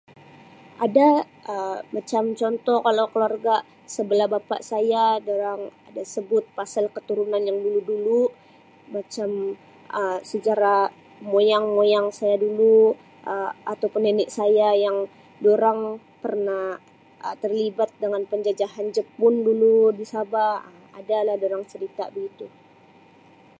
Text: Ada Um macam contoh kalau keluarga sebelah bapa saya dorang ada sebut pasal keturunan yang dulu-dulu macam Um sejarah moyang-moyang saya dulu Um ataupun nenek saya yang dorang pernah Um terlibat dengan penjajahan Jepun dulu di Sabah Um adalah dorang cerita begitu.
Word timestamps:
Ada 0.85 1.07
Um 1.53 1.77
macam 1.95 2.23
contoh 2.39 2.77
kalau 2.87 3.05
keluarga 3.13 3.55
sebelah 3.95 4.27
bapa 4.35 4.55
saya 4.71 5.03
dorang 5.27 5.61
ada 5.87 6.03
sebut 6.13 6.43
pasal 6.57 6.85
keturunan 6.95 7.41
yang 7.49 7.57
dulu-dulu 7.65 8.21
macam 8.95 9.29
Um 9.99 10.17
sejarah 10.31 10.83
moyang-moyang 11.31 12.07
saya 12.19 12.35
dulu 12.45 12.77
Um 13.31 13.49
ataupun 13.73 14.01
nenek 14.07 14.29
saya 14.39 14.67
yang 14.85 14.97
dorang 15.45 15.79
pernah 16.23 16.65
Um 17.25 17.33
terlibat 17.43 17.89
dengan 18.03 18.21
penjajahan 18.31 18.87
Jepun 18.95 19.33
dulu 19.47 19.75
di 19.99 20.05
Sabah 20.13 20.53
Um 20.67 20.77
adalah 20.99 21.35
dorang 21.43 21.63
cerita 21.71 22.03
begitu. 22.15 22.47